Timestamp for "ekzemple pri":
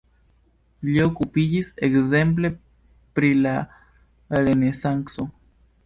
1.89-3.31